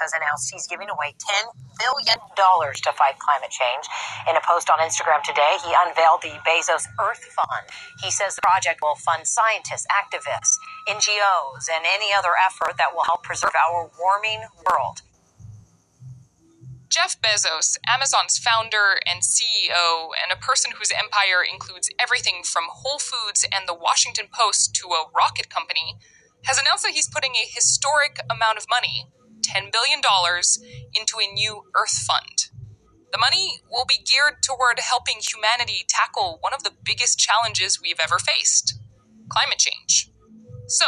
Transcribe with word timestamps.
has 0.00 0.12
announced 0.12 0.50
he's 0.50 0.66
giving 0.66 0.88
away 0.88 1.14
$10 1.18 1.50
billion 1.78 2.18
to 2.18 2.90
fight 2.94 3.18
climate 3.18 3.50
change. 3.50 3.84
In 4.28 4.34
a 4.36 4.42
post 4.42 4.70
on 4.70 4.78
Instagram 4.78 5.22
today, 5.22 5.58
he 5.64 5.74
unveiled 5.86 6.22
the 6.22 6.34
Bezos 6.46 6.86
Earth 6.98 7.24
Fund. 7.34 7.66
He 8.02 8.10
says 8.10 8.36
the 8.36 8.42
project 8.42 8.80
will 8.82 8.96
fund 8.96 9.26
scientists, 9.26 9.86
activists, 9.90 10.58
NGOs, 10.88 11.68
and 11.70 11.84
any 11.86 12.12
other 12.12 12.34
effort 12.38 12.76
that 12.78 12.94
will 12.94 13.04
help 13.04 13.22
preserve 13.22 13.54
our 13.54 13.90
warming 13.98 14.46
world. 14.66 15.02
Jeff 16.88 17.20
Bezos, 17.20 17.76
Amazon's 17.86 18.38
founder 18.38 18.98
and 19.04 19.20
CEO, 19.20 20.08
and 20.16 20.32
a 20.32 20.40
person 20.40 20.72
whose 20.78 20.90
empire 20.90 21.44
includes 21.44 21.90
everything 22.00 22.42
from 22.42 22.64
Whole 22.70 22.98
Foods 22.98 23.44
and 23.52 23.68
the 23.68 23.74
Washington 23.74 24.26
Post 24.32 24.74
to 24.76 24.88
a 24.88 25.04
rocket 25.14 25.50
company, 25.50 25.98
has 26.44 26.58
announced 26.58 26.84
that 26.84 26.92
he's 26.92 27.08
putting 27.08 27.34
a 27.34 27.46
historic 27.46 28.20
amount 28.30 28.56
of 28.56 28.64
money, 28.70 29.06
$10 29.40 29.72
billion, 29.72 30.00
into 30.94 31.16
a 31.18 31.32
new 31.32 31.62
Earth 31.74 31.98
Fund. 32.06 32.48
The 33.12 33.18
money 33.18 33.60
will 33.70 33.86
be 33.86 33.98
geared 34.04 34.42
toward 34.42 34.80
helping 34.80 35.16
humanity 35.20 35.84
tackle 35.88 36.38
one 36.40 36.52
of 36.52 36.62
the 36.62 36.72
biggest 36.84 37.18
challenges 37.18 37.80
we've 37.80 38.00
ever 38.02 38.18
faced 38.18 38.78
climate 39.30 39.58
change. 39.58 40.10
So, 40.66 40.84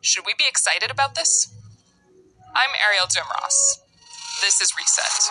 should 0.00 0.24
we 0.26 0.34
be 0.38 0.44
excited 0.48 0.90
about 0.90 1.14
this? 1.14 1.54
I'm 2.54 2.70
Arielle 2.70 3.08
Duhaime-Ross. 3.08 3.82
This 4.40 4.60
is 4.60 4.72
Reset. 4.76 5.30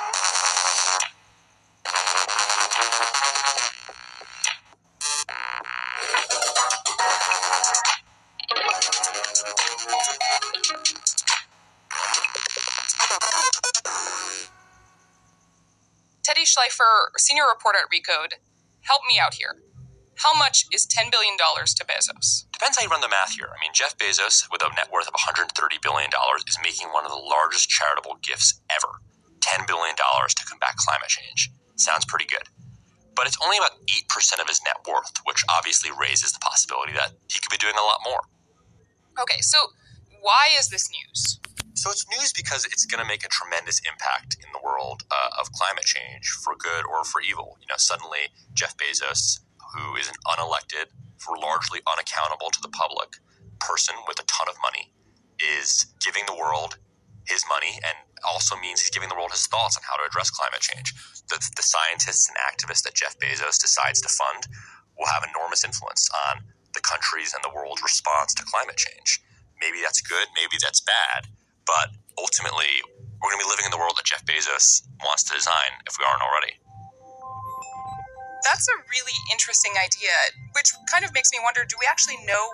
Schleifer, 16.47 17.11
senior 17.17 17.43
reporter 17.43 17.79
at 17.83 17.91
Recode, 17.91 18.39
help 18.81 19.01
me 19.07 19.19
out 19.19 19.35
here. 19.35 19.59
How 20.15 20.33
much 20.33 20.65
is 20.73 20.87
$10 20.87 21.11
billion 21.11 21.37
to 21.37 21.83
Bezos? 21.85 22.49
Depends 22.51 22.77
how 22.77 22.83
you 22.83 22.89
run 22.89 23.01
the 23.01 23.11
math 23.11 23.37
here. 23.37 23.53
I 23.53 23.61
mean, 23.61 23.75
Jeff 23.75 23.97
Bezos, 23.99 24.49
with 24.51 24.63
a 24.63 24.69
net 24.73 24.89
worth 24.91 25.07
of 25.07 25.13
$130 25.13 25.51
billion, 25.83 26.09
is 26.47 26.57
making 26.63 26.89
one 26.89 27.05
of 27.05 27.11
the 27.11 27.21
largest 27.21 27.69
charitable 27.69 28.17
gifts 28.23 28.59
ever 28.71 29.03
$10 29.45 29.67
billion 29.67 29.95
to 29.95 30.45
combat 30.49 30.75
climate 30.77 31.09
change. 31.09 31.51
Sounds 31.75 32.05
pretty 32.05 32.25
good. 32.25 32.49
But 33.15 33.27
it's 33.27 33.37
only 33.43 33.57
about 33.57 33.77
8% 33.85 34.41
of 34.41 34.47
his 34.47 34.61
net 34.65 34.77
worth, 34.87 35.21
which 35.25 35.43
obviously 35.49 35.91
raises 35.93 36.33
the 36.33 36.39
possibility 36.39 36.93
that 36.93 37.11
he 37.29 37.39
could 37.39 37.51
be 37.51 37.57
doing 37.57 37.75
a 37.77 37.85
lot 37.85 37.99
more. 38.05 38.21
Okay, 39.21 39.41
so 39.41 39.73
why 40.21 40.49
is 40.57 40.69
this 40.69 40.89
news? 40.89 41.39
So 41.77 41.93
it's 41.93 42.09
news 42.09 42.33
because 42.33 42.65
it's 42.65 42.89
going 42.89 42.97
to 42.97 43.07
make 43.07 43.21
a 43.21 43.29
tremendous 43.29 43.77
impact 43.85 44.41
in 44.41 44.49
the 44.49 44.57
world 44.65 45.05
uh, 45.13 45.39
of 45.39 45.53
climate 45.53 45.85
change 45.85 46.25
for 46.41 46.57
good 46.57 46.81
or 46.89 47.05
for 47.05 47.21
evil. 47.21 47.53
You 47.61 47.69
know, 47.69 47.77
suddenly 47.77 48.33
Jeff 48.57 48.73
Bezos, 48.81 49.45
who 49.77 49.95
is 49.95 50.09
an 50.09 50.17
unelected, 50.25 50.89
for 51.21 51.37
largely 51.37 51.85
unaccountable 51.85 52.49
to 52.49 52.61
the 52.65 52.73
public 52.73 53.21
person 53.61 53.93
with 54.09 54.17
a 54.17 54.25
ton 54.25 54.49
of 54.49 54.57
money, 54.65 54.89
is 55.37 55.85
giving 56.01 56.25
the 56.25 56.33
world 56.33 56.81
his 57.29 57.45
money 57.45 57.77
and 57.85 57.93
also 58.25 58.57
means 58.57 58.81
he's 58.81 58.89
giving 58.89 59.09
the 59.09 59.15
world 59.15 59.29
his 59.29 59.45
thoughts 59.45 59.77
on 59.77 59.85
how 59.85 60.01
to 60.01 60.09
address 60.09 60.33
climate 60.33 60.65
change. 60.65 60.97
The, 61.29 61.37
the 61.37 61.61
scientists 61.61 62.25
and 62.25 62.41
activists 62.41 62.81
that 62.89 62.97
Jeff 62.97 63.13
Bezos 63.21 63.61
decides 63.61 64.01
to 64.01 64.09
fund 64.09 64.49
will 64.97 65.13
have 65.13 65.29
enormous 65.29 65.61
influence 65.63 66.09
on 66.25 66.41
the 66.73 66.81
countries 66.81 67.37
and 67.37 67.43
the 67.45 67.53
world's 67.53 67.85
response 67.85 68.33
to 68.33 68.49
climate 68.49 68.81
change. 68.81 69.21
Maybe 69.61 69.77
that's 69.85 70.01
good, 70.01 70.25
maybe 70.33 70.57
that's 70.57 70.81
bad, 70.81 71.29
but 71.67 71.91
ultimately, 72.17 72.81
we're 73.21 73.29
going 73.29 73.43
to 73.43 73.45
be 73.45 73.51
living 73.51 73.67
in 73.67 73.73
the 73.75 73.77
world 73.77 73.99
that 73.99 74.07
Jeff 74.07 74.23
Bezos 74.25 74.87
wants 75.03 75.27
to 75.27 75.35
design 75.35 75.83
if 75.85 75.99
we 75.99 76.07
aren't 76.07 76.23
already. 76.23 76.55
That's 78.47 78.65
a 78.71 78.77
really 78.87 79.17
interesting 79.29 79.75
idea, 79.75 80.13
which 80.55 80.71
kind 80.87 81.03
of 81.03 81.11
makes 81.11 81.29
me 81.35 81.43
wonder 81.43 81.67
do 81.67 81.75
we 81.75 81.85
actually 81.89 82.17
know 82.23 82.47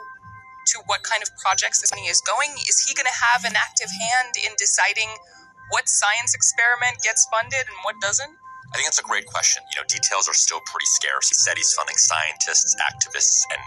to 0.73 0.81
what 0.87 1.03
kind 1.03 1.21
of 1.21 1.29
projects 1.37 1.83
this 1.83 1.91
money 1.91 2.07
is 2.07 2.23
going? 2.25 2.49
Is 2.65 2.81
he 2.81 2.95
going 2.95 3.05
to 3.05 3.19
have 3.31 3.45
an 3.45 3.53
active 3.53 3.91
hand 3.91 4.33
in 4.41 4.55
deciding 4.57 5.11
what 5.69 5.85
science 5.85 6.33
experiment 6.33 7.03
gets 7.03 7.27
funded 7.29 7.67
and 7.67 7.77
what 7.83 7.99
doesn't? 8.01 8.31
I 8.73 8.79
think 8.79 8.87
that's 8.89 8.99
a 8.99 9.05
great 9.05 9.27
question. 9.27 9.61
You 9.75 9.81
know, 9.81 9.85
details 9.85 10.25
are 10.25 10.33
still 10.33 10.63
pretty 10.65 10.89
scarce. 10.97 11.29
He 11.29 11.35
said 11.35 11.59
he's 11.59 11.73
funding 11.77 11.99
scientists, 11.99 12.73
activists, 12.81 13.45
and 13.51 13.61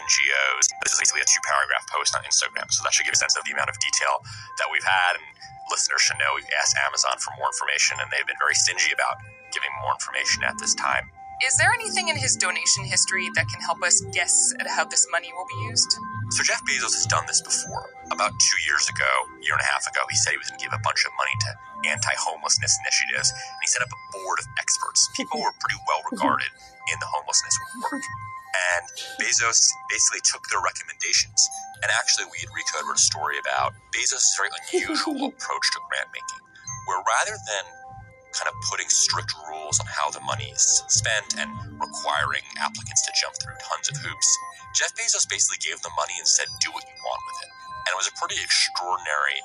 NGOs. 0.00 0.64
This 0.82 0.92
is 0.96 1.00
basically 1.00 1.22
a 1.22 1.28
two 1.28 1.42
paragraph 1.44 1.84
post 1.92 2.16
on 2.16 2.24
Instagram, 2.24 2.66
so 2.72 2.80
that 2.84 2.92
should 2.92 3.04
give 3.04 3.16
a 3.16 3.20
sense 3.20 3.36
of 3.36 3.44
the 3.44 3.52
amount 3.52 3.68
of 3.68 3.76
detail 3.78 4.24
that 4.58 4.68
we've 4.72 4.84
had. 4.84 5.20
And 5.20 5.26
listeners 5.70 6.00
should 6.00 6.18
know 6.18 6.32
we've 6.34 6.48
asked 6.56 6.76
Amazon 6.80 7.16
for 7.20 7.32
more 7.36 7.48
information, 7.48 8.00
and 8.00 8.08
they've 8.08 8.26
been 8.26 8.40
very 8.40 8.56
stingy 8.56 8.92
about 8.92 9.20
giving 9.52 9.70
more 9.84 9.92
information 9.92 10.44
at 10.44 10.56
this 10.58 10.74
time. 10.74 11.12
Is 11.44 11.56
there 11.58 11.72
anything 11.74 12.08
in 12.08 12.16
his 12.16 12.36
donation 12.36 12.84
history 12.84 13.28
that 13.34 13.46
can 13.50 13.60
help 13.60 13.82
us 13.82 14.00
guess 14.14 14.54
at 14.60 14.66
how 14.66 14.84
this 14.84 15.06
money 15.10 15.30
will 15.34 15.46
be 15.48 15.68
used? 15.70 15.90
So 16.32 16.40
Jeff 16.40 16.64
Bezos 16.64 16.96
has 16.96 17.04
done 17.12 17.28
this 17.28 17.44
before. 17.44 17.92
About 18.08 18.32
two 18.40 18.58
years 18.64 18.88
ago, 18.88 19.12
year 19.44 19.52
and 19.52 19.60
a 19.60 19.68
half 19.68 19.84
ago, 19.84 20.00
he 20.08 20.16
said 20.16 20.32
he 20.32 20.40
was 20.40 20.48
going 20.48 20.56
to 20.56 20.64
give 20.64 20.72
a 20.72 20.80
bunch 20.80 21.04
of 21.04 21.12
money 21.20 21.36
to 21.44 21.50
anti-homelessness 21.92 22.72
initiatives, 22.80 23.36
and 23.36 23.60
he 23.60 23.68
set 23.68 23.84
up 23.84 23.92
a 23.92 24.00
board 24.16 24.40
of 24.40 24.48
experts, 24.56 25.12
people 25.12 25.36
who 25.36 25.44
were 25.44 25.52
pretty 25.60 25.76
well 25.84 26.00
regarded 26.08 26.48
in 26.88 26.96
the 27.04 27.08
homelessness 27.12 27.52
work. 27.84 28.00
And 28.00 28.84
Bezos 29.20 29.60
basically 29.92 30.24
took 30.24 30.40
their 30.48 30.64
recommendations. 30.64 31.36
And 31.84 31.92
actually, 31.92 32.24
we 32.32 32.40
at 32.40 32.48
Recode 32.48 32.88
wrote 32.88 32.96
a 32.96 33.04
story 33.04 33.36
about 33.36 33.76
Bezos' 33.92 34.32
very 34.32 34.48
unusual 34.72 35.28
approach 35.36 35.66
to 35.76 35.80
grant 35.92 36.08
making, 36.16 36.40
where 36.88 37.04
rather 37.04 37.36
than 37.36 37.64
kind 38.32 38.48
of 38.48 38.56
putting 38.68 38.88
strict 38.88 39.32
rules 39.48 39.80
on 39.80 39.86
how 39.86 40.10
the 40.10 40.20
money 40.24 40.48
is 40.52 40.82
spent 40.88 41.36
and 41.38 41.48
requiring 41.80 42.44
applicants 42.58 43.04
to 43.06 43.12
jump 43.20 43.36
through 43.40 43.56
tons 43.60 43.88
of 43.92 43.96
hoops. 44.00 44.28
Jeff 44.74 44.96
Bezos 44.96 45.28
basically 45.28 45.60
gave 45.60 45.80
them 45.84 45.92
money 45.96 46.16
and 46.16 46.26
said, 46.26 46.48
do 46.60 46.72
what 46.72 46.84
you 46.84 46.96
want 47.04 47.22
with 47.28 47.38
it. 47.44 47.50
And 47.84 47.90
it 47.92 47.98
was 47.98 48.08
a 48.08 48.14
pretty 48.16 48.40
extraordinary, 48.40 49.36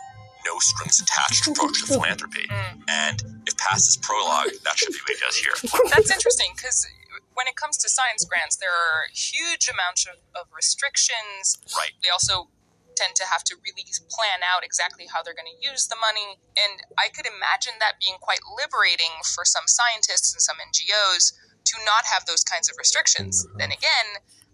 no 0.47 0.55
strings 0.59 1.03
attached 1.03 1.47
approach 1.51 1.83
to 1.83 1.99
philanthropy. 1.99 2.47
Mm. 2.47 2.73
And 2.87 3.17
if 3.45 3.57
past 3.57 3.87
is 3.91 3.97
prologue, 3.97 4.55
that 4.63 4.79
should 4.79 4.93
be 4.95 4.99
what 5.03 5.11
he 5.11 5.19
does 5.19 5.35
here. 5.35 5.55
That's 5.91 6.11
interesting 6.11 6.55
because 6.55 6.87
when 7.35 7.47
it 7.47 7.55
comes 7.55 7.77
to 7.83 7.89
science 7.89 8.23
grants, 8.25 8.55
there 8.57 8.73
are 8.73 9.11
huge 9.13 9.69
amounts 9.69 10.07
of, 10.07 10.15
of 10.33 10.47
restrictions. 10.55 11.59
Right. 11.75 11.91
They 12.01 12.09
also 12.09 12.49
tend 12.97 13.13
to 13.21 13.25
have 13.29 13.45
to 13.45 13.55
really 13.61 13.85
plan 14.09 14.41
out 14.41 14.65
exactly 14.65 15.05
how 15.05 15.21
they're 15.21 15.37
going 15.37 15.49
to 15.49 15.61
use 15.61 15.85
the 15.85 15.99
money. 16.01 16.41
And 16.57 16.81
I 16.97 17.13
could 17.13 17.29
imagine 17.29 17.77
that 17.77 18.01
being 18.01 18.17
quite 18.17 18.41
liberating 18.49 19.21
for 19.21 19.45
some 19.45 19.69
scientists 19.69 20.33
and 20.33 20.41
some 20.41 20.57
NGOs 20.57 21.37
to 21.69 21.75
not 21.85 22.09
have 22.09 22.25
those 22.25 22.41
kinds 22.41 22.67
of 22.67 22.75
restrictions. 22.81 23.45
Mm-hmm. 23.45 23.57
Then 23.61 23.71
again, 23.71 24.07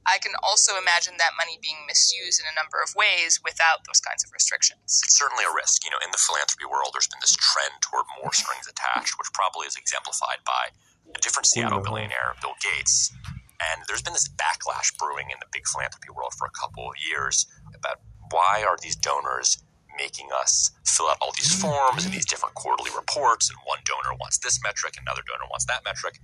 I 0.04 0.20
can 0.20 0.36
also 0.44 0.76
imagine 0.76 1.16
that 1.18 1.40
money 1.40 1.56
being 1.64 1.80
misused 1.88 2.44
in 2.44 2.48
a 2.52 2.56
number 2.60 2.84
of 2.84 2.92
ways 2.92 3.40
without 3.40 3.88
those 3.88 4.04
kinds 4.04 4.28
of 4.28 4.36
restrictions. 4.36 5.00
It's 5.00 5.16
certainly 5.16 5.48
a 5.48 5.54
risk. 5.56 5.88
You 5.88 5.96
know, 5.96 6.02
in 6.04 6.12
the 6.12 6.20
philanthropy 6.20 6.68
world, 6.68 6.92
there's 6.92 7.08
been 7.08 7.24
this 7.24 7.40
trend 7.40 7.80
toward 7.80 8.04
more 8.20 8.36
strings 8.36 8.68
attached, 8.68 9.16
which 9.16 9.32
probably 9.32 9.64
is 9.64 9.80
exemplified 9.80 10.44
by 10.44 10.76
a 11.16 11.20
different 11.24 11.48
Seattle 11.48 11.80
mm-hmm. 11.80 11.88
billionaire, 11.88 12.36
Bill 12.44 12.58
Gates. 12.60 13.16
And 13.72 13.88
there's 13.88 14.04
been 14.04 14.18
this 14.18 14.28
backlash 14.28 14.92
brewing 15.00 15.32
in 15.32 15.40
the 15.40 15.48
big 15.56 15.64
philanthropy 15.72 16.12
world 16.12 16.36
for 16.36 16.52
a 16.52 16.56
couple 16.58 16.84
of 16.84 17.00
years 17.00 17.48
about 17.72 18.04
why 18.34 18.66
are 18.68 18.78
these 18.82 18.98
donors 18.98 19.62
making 19.98 20.28
us 20.34 20.72
fill 20.86 21.08
out 21.08 21.18
all 21.22 21.32
these 21.38 21.54
hmm, 21.54 21.70
forms 21.70 22.04
and 22.04 22.14
these 22.14 22.26
different 22.26 22.56
quarterly 22.56 22.90
reports 22.98 23.50
and 23.50 23.58
one 23.70 23.78
donor 23.86 24.18
wants 24.20 24.40
this 24.40 24.60
metric 24.66 24.98
another 25.00 25.22
donor 25.30 25.46
wants 25.50 25.66
that 25.70 25.86
metric? 25.86 26.18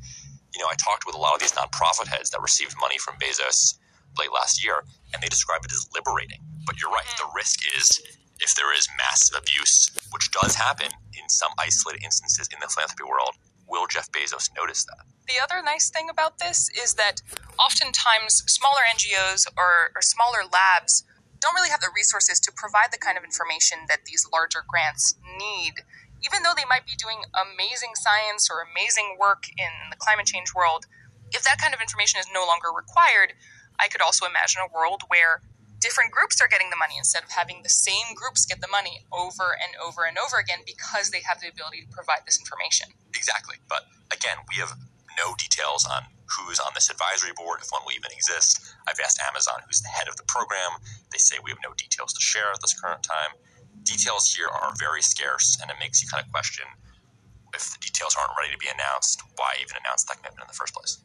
You 0.53 0.59
know 0.59 0.67
i 0.67 0.75
talked 0.75 1.05
with 1.05 1.15
a 1.15 1.21
lot 1.21 1.37
of 1.37 1.39
these 1.39 1.53
nonprofit 1.53 2.07
heads 2.09 2.31
that 2.31 2.41
received 2.41 2.75
money 2.81 2.97
from 2.97 3.15
bezos 3.21 3.77
late 4.17 4.33
last 4.33 4.65
year 4.65 4.83
and 5.13 5.21
they 5.21 5.29
describe 5.29 5.63
it 5.63 5.71
as 5.71 5.87
liberating. 5.93 6.41
But 6.65 6.81
you're 6.81 6.89
right 6.89 7.05
the 7.17 7.29
risk 7.35 7.61
is 7.77 8.01
if 8.41 8.55
there 8.55 8.73
is 8.73 8.87
massive 8.97 9.37
abuse 9.37 9.91
which 10.11 10.31
does 10.31 10.55
happen 10.55 10.89
in 11.13 11.29
some 11.29 11.51
isolated 11.59 12.03
instances 12.03 12.49
in 12.51 12.57
the 12.59 12.67
philanthropy 12.67 13.05
world 13.05 13.37
will 13.69 13.85
jeff 13.85 14.11
bezos 14.11 14.49
notice 14.57 14.83
that? 14.85 15.05
The 15.29 15.37
other 15.37 15.61
nice 15.61 15.91
thing 15.91 16.09
about 16.09 16.39
this 16.39 16.71
is 16.73 16.95
that 16.95 17.21
oftentimes 17.59 18.41
smaller 18.49 18.81
ngos 18.89 19.45
or, 19.55 19.93
or 19.93 20.01
smaller 20.01 20.41
labs 20.49 21.03
don't 21.39 21.55
really 21.55 21.69
have 21.69 21.81
the 21.81 21.91
resources 21.95 22.39
to 22.41 22.51
provide 22.51 22.91
the 22.91 22.99
kind 22.99 23.17
of 23.17 23.23
information 23.23 23.87
that 23.87 24.05
these 24.05 24.27
larger 24.31 24.63
grants 24.67 25.15
need. 25.37 25.83
Even 26.19 26.43
though 26.43 26.55
they 26.55 26.67
might 26.67 26.85
be 26.85 26.99
doing 26.99 27.23
amazing 27.31 27.95
science 27.95 28.51
or 28.51 28.59
amazing 28.59 29.15
work 29.19 29.47
in 29.55 29.71
the 29.89 29.95
climate 29.95 30.27
change 30.27 30.51
world, 30.53 30.85
if 31.31 31.43
that 31.43 31.61
kind 31.61 31.73
of 31.73 31.79
information 31.79 32.19
is 32.19 32.27
no 32.33 32.43
longer 32.43 32.69
required, 32.75 33.33
I 33.79 33.87
could 33.87 34.01
also 34.01 34.27
imagine 34.27 34.61
a 34.61 34.67
world 34.67 35.03
where 35.07 35.41
different 35.79 36.11
groups 36.11 36.41
are 36.41 36.47
getting 36.47 36.69
the 36.69 36.75
money 36.75 36.95
instead 36.97 37.23
of 37.23 37.31
having 37.31 37.63
the 37.63 37.71
same 37.71 38.13
groups 38.15 38.45
get 38.45 38.59
the 38.59 38.67
money 38.67 39.07
over 39.11 39.55
and 39.55 39.79
over 39.79 40.03
and 40.03 40.19
over 40.19 40.37
again 40.37 40.59
because 40.67 41.09
they 41.09 41.23
have 41.23 41.39
the 41.39 41.47
ability 41.47 41.87
to 41.87 41.89
provide 41.95 42.27
this 42.27 42.37
information. 42.37 42.91
Exactly. 43.15 43.55
But 43.67 43.87
again, 44.11 44.43
we 44.51 44.59
have 44.59 44.75
no 45.17 45.35
details 45.39 45.87
on 45.87 46.03
who's 46.29 46.59
on 46.59 46.71
this 46.75 46.89
advisory 46.89 47.33
board, 47.35 47.59
if 47.61 47.69
one 47.69 47.81
will 47.85 47.93
even 47.93 48.11
exist. 48.11 48.61
I've 48.87 48.99
asked 49.03 49.19
Amazon, 49.19 49.61
who's 49.65 49.81
the 49.81 49.89
head 49.89 50.07
of 50.07 50.15
the 50.17 50.23
program. 50.27 50.77
They 51.11 51.17
say 51.17 51.37
we 51.43 51.51
have 51.51 51.63
no 51.63 51.73
details 51.73 52.13
to 52.13 52.21
share 52.21 52.51
at 52.53 52.61
this 52.61 52.77
current 52.79 53.03
time. 53.03 53.33
details 53.83 54.33
here 54.33 54.47
are 54.47 54.73
very 54.77 55.01
scarce, 55.01 55.57
and 55.61 55.71
it 55.71 55.77
makes 55.79 56.03
you 56.03 56.09
kind 56.09 56.23
of 56.23 56.31
question 56.31 56.65
if 57.53 57.71
the 57.73 57.79
details 57.81 58.15
aren't 58.19 58.33
ready 58.37 58.51
to 58.53 58.57
be 58.57 58.67
announced, 58.69 59.21
why 59.35 59.55
even 59.61 59.77
announce 59.83 60.03
that 60.05 60.17
commitment 60.17 60.45
in 60.45 60.51
the 60.51 60.57
first 60.57 60.73
place? 60.73 60.99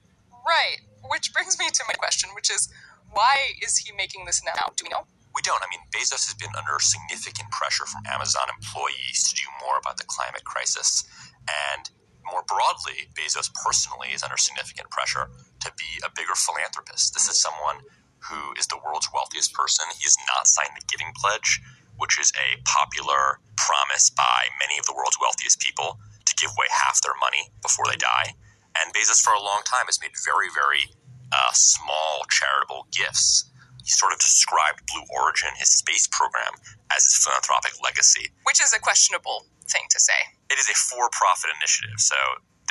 Right. 0.46 0.84
Which 1.08 1.32
brings 1.32 1.58
me 1.58 1.70
to 1.70 1.82
my 1.88 1.94
question, 1.94 2.30
which 2.34 2.50
is 2.50 2.68
why 3.12 3.56
is 3.62 3.78
he 3.78 3.92
making 3.92 4.24
this 4.24 4.42
now? 4.44 4.72
Do 4.76 4.84
we 4.84 4.90
know? 4.90 5.06
We 5.34 5.42
don't. 5.42 5.62
I 5.62 5.66
mean, 5.70 5.82
Bezos 5.90 6.26
has 6.30 6.34
been 6.34 6.52
under 6.56 6.78
significant 6.78 7.50
pressure 7.50 7.86
from 7.86 8.02
Amazon 8.06 8.46
employees 8.52 9.26
to 9.28 9.34
do 9.34 9.46
more 9.64 9.78
about 9.78 9.96
the 9.96 10.04
climate 10.04 10.44
crisis. 10.44 11.04
And 11.48 11.90
more 12.30 12.44
broadly, 12.46 13.08
Bezos 13.14 13.52
personally 13.52 14.08
is 14.12 14.22
under 14.22 14.36
significant 14.36 14.90
pressure 14.90 15.28
to 15.60 15.72
be 15.76 16.00
a 16.04 16.10
bigger 16.14 16.34
philanthropist. 16.34 17.14
This 17.14 17.28
is 17.28 17.40
someone 17.40 17.84
who 18.18 18.52
is 18.58 18.66
the 18.66 18.80
world's 18.84 19.08
wealthiest 19.12 19.52
person. 19.52 19.84
He 19.96 20.04
has 20.04 20.16
not 20.26 20.48
signed 20.48 20.72
the 20.76 20.86
Giving 20.88 21.12
Pledge, 21.16 21.60
which 21.96 22.18
is 22.18 22.32
a 22.34 22.60
popular 22.64 23.38
promise 23.56 24.10
by 24.10 24.48
many 24.58 24.78
of 24.78 24.86
the 24.86 24.94
world's 24.94 25.18
wealthiest 25.20 25.60
people 25.60 25.98
to 26.24 26.34
give 26.36 26.50
away 26.56 26.66
half 26.72 27.00
their 27.02 27.14
money 27.20 27.52
before 27.62 27.84
they 27.88 27.96
die. 27.96 28.34
And 28.74 28.92
Bezos, 28.92 29.20
for 29.20 29.32
a 29.32 29.42
long 29.42 29.62
time, 29.64 29.86
has 29.86 30.00
made 30.00 30.16
very, 30.24 30.48
very 30.50 30.90
uh, 31.30 31.52
small 31.52 32.24
charitable 32.30 32.88
gifts. 32.90 33.50
He 33.84 33.92
sort 33.92 34.16
of 34.16 34.18
described 34.18 34.80
Blue 34.88 35.04
Origin, 35.12 35.52
his 35.60 35.68
space 35.68 36.08
program, 36.08 36.56
as 36.88 37.04
his 37.04 37.20
philanthropic 37.20 37.76
legacy. 37.84 38.32
Which 38.48 38.64
is 38.64 38.72
a 38.72 38.80
questionable 38.80 39.44
thing 39.68 39.84
to 39.92 40.00
say. 40.00 40.16
It 40.48 40.58
is 40.58 40.68
a 40.72 40.76
for 40.76 41.12
profit 41.12 41.52
initiative, 41.60 42.00
so 42.00 42.16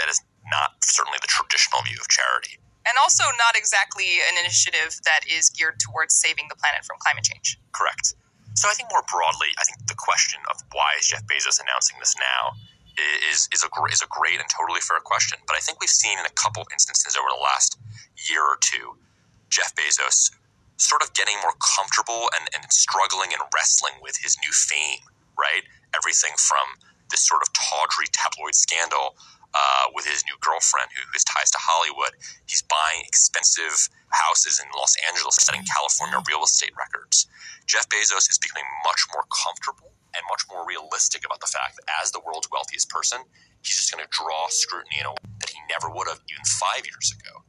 that 0.02 0.10
is 0.10 0.18
not 0.50 0.82
certainly 0.82 1.22
the 1.22 1.30
traditional 1.30 1.86
view 1.86 1.98
of 2.02 2.10
charity. 2.10 2.58
And 2.84 2.98
also 3.00 3.24
not 3.40 3.56
exactly 3.56 4.20
an 4.28 4.42
initiative 4.42 5.00
that 5.06 5.24
is 5.24 5.50
geared 5.54 5.80
towards 5.80 6.18
saving 6.18 6.50
the 6.50 6.58
planet 6.60 6.84
from 6.84 7.00
climate 7.00 7.24
change. 7.24 7.62
Correct. 7.72 8.18
So 8.56 8.68
I 8.70 8.74
think 8.74 8.90
more 8.92 9.06
broadly, 9.08 9.50
I 9.58 9.64
think 9.64 9.86
the 9.88 9.98
question 9.98 10.42
of 10.52 10.62
why 10.74 10.98
is 11.00 11.08
Jeff 11.08 11.24
Bezos 11.26 11.62
announcing 11.62 11.98
this 12.02 12.14
now 12.20 12.58
is 13.32 13.50
is 13.50 13.66
a 13.66 13.70
is 13.90 14.02
a 14.02 14.10
great 14.10 14.38
and 14.38 14.50
totally 14.50 14.82
fair 14.82 15.00
question. 15.02 15.40
But 15.48 15.58
I 15.58 15.60
think 15.60 15.80
we've 15.80 15.90
seen 15.90 16.20
in 16.20 16.26
a 16.26 16.36
couple 16.38 16.62
of 16.62 16.68
instances 16.72 17.18
over 17.18 17.26
the 17.30 17.42
last 17.42 17.80
year 18.30 18.44
or 18.44 18.58
two, 18.62 18.98
Jeff 19.50 19.74
Bezos 19.74 20.30
sort 20.78 21.02
of 21.02 21.14
getting 21.14 21.36
more 21.42 21.54
comfortable 21.62 22.30
and, 22.38 22.50
and 22.54 22.72
struggling 22.72 23.32
and 23.34 23.42
wrestling 23.54 23.94
with 24.02 24.18
his 24.18 24.38
new 24.42 24.52
fame. 24.52 25.04
Right, 25.34 25.66
everything 25.98 26.38
from 26.38 26.78
this 27.10 27.26
sort 27.26 27.42
of 27.42 27.50
tawdry 27.54 28.06
tabloid 28.14 28.54
scandal 28.54 29.18
uh, 29.54 29.86
with 29.94 30.06
his 30.06 30.26
new 30.26 30.38
girlfriend, 30.42 30.90
who 30.94 31.06
has 31.14 31.24
ties 31.24 31.52
to 31.52 31.62
Hollywood. 31.62 32.18
He's 32.46 32.62
buying 32.62 33.06
expensive 33.06 33.90
houses 34.10 34.62
in 34.62 34.70
Los 34.78 34.94
Angeles, 35.10 35.38
setting 35.38 35.62
California 35.70 36.22
real 36.28 36.44
estate 36.44 36.74
records. 36.78 37.28
Jeff 37.66 37.88
Bezos 37.90 38.30
is 38.30 38.38
becoming 38.42 38.66
much 38.86 39.06
more 39.14 39.26
comfortable 39.30 39.94
and 40.14 40.22
much 40.30 40.46
more 40.50 40.66
realistic 40.66 41.26
about 41.26 41.40
the 41.40 41.50
fact 41.50 41.78
that 41.78 41.86
as 42.02 42.12
the 42.12 42.22
world's 42.26 42.50
wealthiest 42.52 42.90
person, 42.90 43.22
he's 43.62 43.78
just 43.78 43.94
going 43.94 44.04
to 44.04 44.10
draw 44.10 44.50
scrutiny 44.50 45.00
in 45.00 45.06
a 45.06 45.14
way 45.14 45.26
that 45.40 45.50
he 45.50 45.58
never 45.70 45.90
would 45.90 46.08
have 46.08 46.22
even 46.30 46.46
five 46.46 46.86
years 46.86 47.14
ago. 47.14 47.42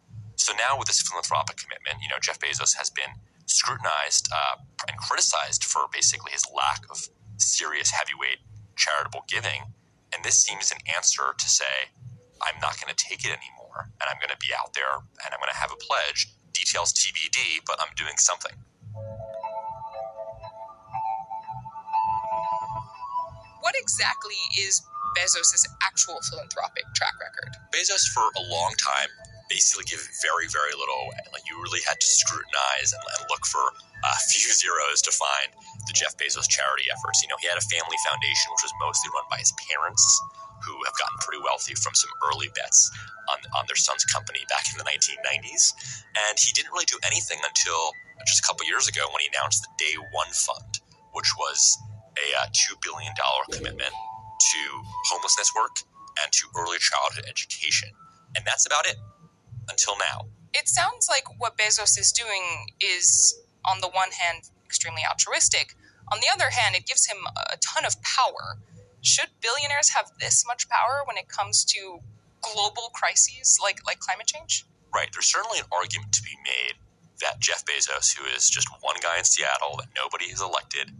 So 0.44 0.52
now 0.60 0.76
with 0.76 0.88
this 0.88 1.00
philanthropic 1.00 1.56
commitment, 1.56 2.04
you 2.04 2.08
know, 2.12 2.20
Jeff 2.20 2.38
Bezos 2.38 2.76
has 2.76 2.90
been 2.90 3.16
scrutinized 3.46 4.28
uh, 4.28 4.60
and 4.84 4.92
criticized 4.98 5.64
for 5.64 5.88
basically 5.90 6.32
his 6.32 6.44
lack 6.52 6.84
of 6.90 7.08
serious 7.38 7.88
heavyweight 7.88 8.44
charitable 8.76 9.24
giving. 9.26 9.72
And 10.12 10.22
this 10.22 10.44
seems 10.44 10.70
an 10.70 10.84
answer 10.84 11.32
to 11.32 11.48
say, 11.48 11.88
I'm 12.44 12.60
not 12.60 12.76
going 12.76 12.92
to 12.92 13.00
take 13.00 13.24
it 13.24 13.32
anymore, 13.32 13.88
and 13.88 14.04
I'm 14.04 14.20
going 14.20 14.36
to 14.36 14.36
be 14.36 14.52
out 14.52 14.76
there, 14.76 15.00
and 15.24 15.32
I'm 15.32 15.40
going 15.40 15.48
to 15.48 15.56
have 15.56 15.72
a 15.72 15.80
pledge. 15.80 16.28
Details 16.52 16.92
TBD, 16.92 17.64
but 17.64 17.80
I'm 17.80 17.96
doing 17.96 18.20
something. 18.20 18.52
what 23.64 23.74
exactly 23.80 24.36
is 24.60 24.82
Bezos' 25.16 25.64
actual 25.82 26.20
philanthropic 26.28 26.84
track 26.94 27.14
record? 27.18 27.56
Bezos, 27.72 28.04
for 28.12 28.28
a 28.36 28.42
long 28.52 28.74
time, 28.76 29.08
basically 29.48 29.84
give 29.84 30.00
very, 30.24 30.48
very 30.48 30.72
little 30.72 31.08
away. 31.08 31.20
Like 31.32 31.44
you 31.48 31.60
really 31.60 31.84
had 31.84 32.00
to 32.00 32.08
scrutinize 32.08 32.92
and, 32.92 33.04
and 33.04 33.20
look 33.28 33.44
for 33.46 33.62
a 34.04 34.12
few 34.32 34.48
zeros 34.52 35.02
to 35.04 35.12
find 35.12 35.52
the 35.86 35.94
Jeff 35.94 36.16
Bezos 36.16 36.48
charity 36.48 36.88
efforts. 36.88 37.20
You 37.20 37.28
know, 37.28 37.38
he 37.40 37.48
had 37.48 37.60
a 37.60 37.66
family 37.68 37.98
foundation 38.08 38.52
which 38.56 38.64
was 38.64 38.74
mostly 38.80 39.12
run 39.12 39.26
by 39.28 39.38
his 39.40 39.52
parents, 39.68 40.04
who 40.64 40.74
have 40.88 40.96
gotten 40.96 41.18
pretty 41.20 41.42
wealthy 41.44 41.76
from 41.76 41.92
some 41.92 42.08
early 42.24 42.48
bets 42.56 42.88
on, 43.28 43.38
on 43.52 43.68
their 43.68 43.76
son's 43.76 44.04
company 44.08 44.40
back 44.48 44.64
in 44.72 44.80
the 44.80 44.86
1990s. 44.88 45.76
And 46.28 46.40
he 46.40 46.56
didn't 46.56 46.72
really 46.72 46.88
do 46.88 46.96
anything 47.04 47.36
until 47.44 47.92
just 48.24 48.40
a 48.40 48.46
couple 48.48 48.64
years 48.64 48.88
ago 48.88 49.04
when 49.12 49.20
he 49.20 49.28
announced 49.28 49.60
the 49.60 49.72
Day 49.76 49.94
One 50.16 50.32
Fund, 50.32 50.80
which 51.12 51.28
was 51.36 51.76
a 52.16 52.26
uh, 52.40 52.48
$2 52.48 52.80
billion 52.80 53.12
commitment 53.52 53.92
to 53.92 54.60
homelessness 55.12 55.52
work 55.52 55.84
and 56.22 56.32
to 56.32 56.48
early 56.56 56.78
childhood 56.78 57.28
education. 57.28 57.90
And 58.36 58.44
that's 58.46 58.64
about 58.64 58.86
it 58.86 58.96
until 59.68 59.94
now. 59.98 60.26
It 60.52 60.68
sounds 60.68 61.08
like 61.08 61.24
what 61.38 61.58
Bezos 61.58 61.98
is 61.98 62.12
doing 62.12 62.66
is, 62.80 63.34
on 63.64 63.80
the 63.80 63.88
one 63.88 64.10
hand, 64.10 64.50
extremely 64.64 65.02
altruistic. 65.08 65.74
On 66.12 66.20
the 66.20 66.28
other 66.32 66.50
hand, 66.50 66.76
it 66.76 66.86
gives 66.86 67.06
him 67.06 67.18
a 67.52 67.56
ton 67.58 67.84
of 67.84 68.00
power. 68.02 68.58
Should 69.02 69.30
billionaires 69.42 69.90
have 69.90 70.12
this 70.20 70.44
much 70.46 70.68
power 70.68 71.02
when 71.06 71.16
it 71.16 71.28
comes 71.28 71.64
to 71.66 71.98
global 72.40 72.90
crises 72.94 73.58
like, 73.62 73.80
like 73.86 73.98
climate 73.98 74.26
change? 74.26 74.64
Right. 74.94 75.08
There's 75.12 75.26
certainly 75.26 75.58
an 75.58 75.66
argument 75.72 76.12
to 76.12 76.22
be 76.22 76.36
made 76.44 76.74
that 77.20 77.40
Jeff 77.40 77.64
Bezos, 77.64 78.16
who 78.16 78.24
is 78.36 78.48
just 78.48 78.68
one 78.80 78.96
guy 79.02 79.18
in 79.18 79.24
Seattle 79.24 79.76
that 79.78 79.88
nobody 79.96 80.30
has 80.30 80.40
elected, 80.40 80.90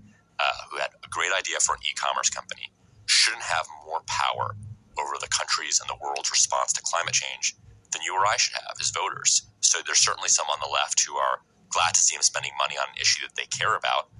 uh, 0.41 0.67
who 0.71 0.79
had 0.79 0.91
a 1.05 1.09
great 1.09 1.31
idea 1.33 1.61
for 1.61 1.75
an 1.77 1.81
e-commerce 1.89 2.31
company 2.31 2.73
shouldn't 3.07 3.43
have 3.43 3.67
more 3.87 4.01
power 4.07 4.57
over 4.99 5.15
the 5.21 5.29
countries 5.29 5.81
and 5.81 5.89
the 5.89 5.97
world's 6.03 6.31
response 6.31 6.73
to 6.73 6.83
climate 6.83 7.15
change 7.15 7.55
than 7.95 8.03
you 8.03 8.13
or 8.15 8.27
I 8.27 8.37
should 8.37 8.55
have 8.55 8.77
as 8.81 8.91
voters. 8.91 9.47
So 9.61 9.79
there's 9.87 10.03
certainly 10.03 10.29
some 10.29 10.47
on 10.51 10.59
the 10.61 10.69
left 10.69 11.01
who 11.07 11.17
are 11.17 11.41
glad 11.71 11.95
to 11.95 12.01
see 12.01 12.15
him 12.15 12.23
spending 12.23 12.53
money 12.59 12.77
on 12.77 12.91
an 12.91 13.01
issue 13.01 13.25
that 13.27 13.35
they 13.35 13.47
care 13.47 13.75
about, 13.75 14.11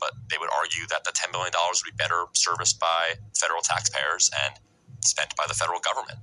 but 0.00 0.14
they 0.30 0.38
would 0.38 0.50
argue 0.54 0.86
that 0.88 1.04
the 1.04 1.12
$10 1.12 1.30
billion 1.30 1.52
would 1.52 1.84
be 1.84 1.94
better 1.98 2.26
serviced 2.32 2.80
by 2.80 3.14
federal 3.34 3.60
taxpayers 3.60 4.30
and 4.46 4.54
spent 5.04 5.36
by 5.36 5.44
the 5.46 5.54
federal 5.54 5.80
government. 5.80 6.18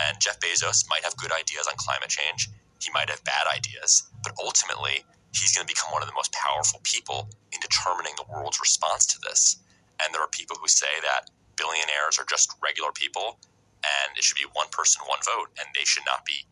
And 0.00 0.18
Jeff 0.20 0.40
Bezos 0.40 0.88
might 0.90 1.04
have 1.04 1.16
good 1.16 1.30
ideas 1.30 1.68
on 1.68 1.76
climate 1.76 2.10
change. 2.10 2.50
He 2.82 2.90
might 2.90 3.08
have 3.08 3.22
bad 3.24 3.46
ideas, 3.46 4.10
but 4.24 4.32
ultimately, 4.42 5.04
he's 5.32 5.54
going 5.54 5.66
to 5.66 5.70
become 5.72 5.92
one 5.92 6.02
of 6.02 6.08
the 6.08 6.14
most 6.14 6.32
powerful 6.32 6.80
people 6.82 7.30
in 7.52 7.60
determining 7.60 8.12
the 8.16 8.26
world's 8.28 8.60
response 8.60 9.06
to 9.06 9.18
this. 9.22 9.62
And 10.02 10.12
there 10.12 10.20
are 10.20 10.28
people 10.34 10.56
who 10.60 10.68
say 10.68 10.90
that 11.02 11.30
billionaires 11.56 12.18
are 12.18 12.26
just 12.28 12.52
regular 12.60 12.90
people 12.92 13.38
and 13.84 14.16
it 14.16 14.24
should 14.24 14.40
be 14.40 14.48
one 14.52 14.68
person, 14.72 15.02
one 15.06 15.20
vote, 15.24 15.52
and 15.58 15.68
they 15.74 15.84
should 15.84 16.04
not 16.06 16.24
be 16.24 16.46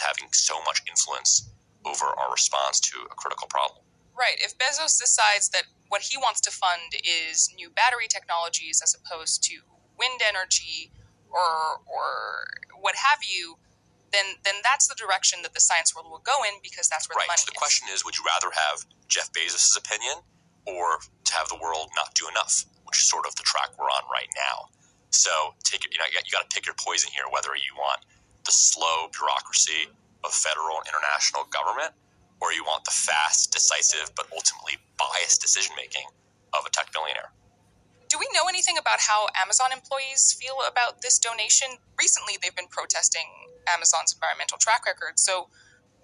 having 0.00 0.28
so 0.32 0.58
much 0.64 0.82
influence 0.88 1.50
over 1.84 2.06
our 2.06 2.30
response 2.32 2.80
to 2.80 2.98
a 3.10 3.14
critical 3.14 3.46
problem. 3.46 3.86
Right. 4.18 4.36
If 4.38 4.58
Bezos 4.58 4.98
decides 4.98 5.50
that 5.50 5.64
what 5.88 6.02
he 6.02 6.16
wants 6.16 6.40
to 6.42 6.50
fund 6.50 6.98
is 7.04 7.52
new 7.54 7.70
battery 7.70 8.08
technologies 8.08 8.80
as 8.82 8.96
opposed 8.96 9.44
to 9.44 9.62
wind 9.98 10.20
energy 10.26 10.90
or 11.30 11.82
or 11.86 12.48
what 12.80 12.96
have 12.96 13.20
you, 13.22 13.56
then 14.12 14.40
then 14.42 14.56
that's 14.64 14.88
the 14.88 14.96
direction 14.96 15.40
that 15.42 15.54
the 15.54 15.60
science 15.60 15.94
world 15.94 16.10
will 16.10 16.24
go 16.24 16.42
in 16.42 16.58
because 16.62 16.88
that's 16.88 17.08
where 17.08 17.16
right. 17.20 17.28
the 17.28 17.36
money 17.36 17.44
is. 17.44 17.46
Right. 17.46 17.46
so 17.46 17.52
the 17.52 17.60
is. 17.60 17.64
question 17.64 17.84
is, 17.92 18.04
would 18.04 18.16
you 18.16 18.24
rather 18.24 18.50
have 18.50 18.86
Jeff 19.06 19.30
Bezos' 19.32 19.76
opinion 19.76 20.24
or 20.66 20.98
to 20.98 21.32
have 21.34 21.48
the 21.48 21.60
world 21.60 21.92
not 21.94 22.14
do 22.14 22.26
enough, 22.26 22.64
which 22.88 22.98
is 22.98 23.06
sort 23.06 23.26
of 23.26 23.36
the 23.36 23.44
track 23.44 23.70
we're 23.78 23.92
on 23.92 24.02
right 24.10 24.32
now? 24.34 24.72
So 25.10 25.54
take 25.62 25.84
it, 25.84 25.92
you 25.92 25.98
know, 25.98 26.08
you 26.10 26.32
got 26.32 26.48
to 26.48 26.52
pick 26.52 26.66
your 26.66 26.74
poison 26.74 27.10
here, 27.14 27.24
whether 27.30 27.54
you 27.54 27.72
want 27.78 28.02
the 28.46 28.54
slow 28.54 29.10
bureaucracy 29.12 29.90
of 30.24 30.32
federal 30.32 30.78
and 30.78 30.86
international 30.86 31.44
government, 31.50 31.92
or 32.40 32.52
you 32.52 32.64
want 32.64 32.84
the 32.84 32.94
fast, 32.94 33.52
decisive, 33.52 34.14
but 34.14 34.26
ultimately 34.32 34.78
biased 34.96 35.42
decision 35.42 35.74
making 35.76 36.06
of 36.54 36.64
a 36.64 36.70
tech 36.70 36.92
billionaire. 36.92 37.34
Do 38.08 38.18
we 38.18 38.28
know 38.32 38.46
anything 38.48 38.78
about 38.78 39.02
how 39.02 39.26
Amazon 39.34 39.74
employees 39.74 40.32
feel 40.38 40.62
about 40.62 41.02
this 41.02 41.18
donation? 41.18 41.82
Recently, 41.98 42.38
they've 42.38 42.54
been 42.54 42.70
protesting 42.70 43.26
Amazon's 43.66 44.14
environmental 44.14 44.58
track 44.58 44.86
record. 44.86 45.18
So, 45.18 45.50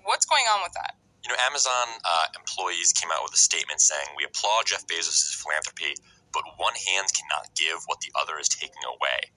what's 0.02 0.26
going 0.26 0.44
on 0.50 0.66
with 0.66 0.74
that? 0.74 0.98
You 1.22 1.30
know, 1.30 1.38
Amazon 1.46 2.02
uh, 2.02 2.26
employees 2.34 2.90
came 2.92 3.14
out 3.14 3.22
with 3.22 3.32
a 3.34 3.38
statement 3.38 3.80
saying, 3.80 4.18
We 4.18 4.26
applaud 4.26 4.66
Jeff 4.66 4.82
Bezos' 4.90 5.30
philanthropy, 5.38 5.94
but 6.34 6.42
one 6.58 6.74
hand 6.74 7.06
cannot 7.14 7.54
give 7.54 7.86
what 7.86 8.02
the 8.02 8.10
other 8.18 8.34
is 8.42 8.48
taking 8.48 8.82
away. 8.82 9.30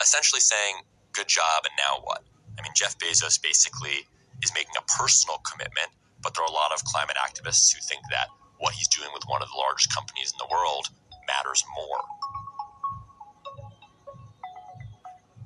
Essentially 0.00 0.40
saying, 0.40 0.88
Good 1.12 1.28
job, 1.28 1.68
and 1.68 1.76
now 1.76 2.00
what? 2.00 2.24
I 2.58 2.62
mean, 2.62 2.72
Jeff 2.74 2.98
Bezos 2.98 3.40
basically 3.40 4.06
is 4.42 4.52
making 4.54 4.74
a 4.78 4.84
personal 4.84 5.38
commitment, 5.44 5.88
but 6.22 6.34
there 6.34 6.44
are 6.44 6.50
a 6.50 6.52
lot 6.52 6.72
of 6.72 6.84
climate 6.84 7.16
activists 7.16 7.72
who 7.72 7.80
think 7.80 8.02
that 8.10 8.28
what 8.58 8.74
he's 8.74 8.88
doing 8.88 9.10
with 9.12 9.24
one 9.28 9.42
of 9.42 9.48
the 9.48 9.56
largest 9.56 9.94
companies 9.94 10.32
in 10.32 10.38
the 10.38 10.48
world 10.50 10.88
matters 11.26 11.64
more. 11.76 12.02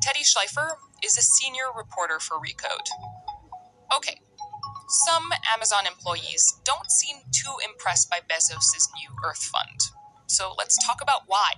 Teddy 0.03 0.21
Schleifer 0.21 0.77
is 1.05 1.19
a 1.19 1.23
senior 1.23 1.69
reporter 1.77 2.19
for 2.19 2.37
Recode. 2.39 2.89
Okay, 3.95 4.21
some 4.89 5.31
Amazon 5.55 5.87
employees 5.87 6.61
don't 6.65 6.91
seem 6.91 7.19
too 7.33 7.55
impressed 7.65 8.11
by 8.11 8.21
Bezos' 8.21 8.89
new 8.99 9.11
Earth 9.25 9.43
Fund. 9.43 9.81
So 10.27 10.55
let's 10.57 10.77
talk 10.85 11.01
about 11.03 11.23
why. 11.27 11.53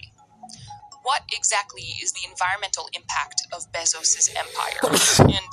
What 1.02 1.22
exactly 1.32 1.82
is 2.02 2.12
the 2.12 2.28
environmental 2.28 2.88
impact 2.94 3.42
of 3.52 3.70
Bezos' 3.72 4.30
empire? 4.34 4.80
and 5.36 5.52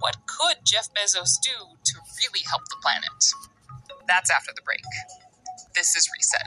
what 0.00 0.16
could 0.26 0.56
Jeff 0.64 0.88
Bezos 0.94 1.38
do 1.42 1.76
to 1.84 1.94
really 2.22 2.44
help 2.48 2.62
the 2.70 2.76
planet? 2.82 3.18
That's 4.06 4.30
after 4.30 4.52
the 4.54 4.62
break. 4.62 4.84
This 5.74 5.96
is 5.96 6.08
Reset. 6.14 6.46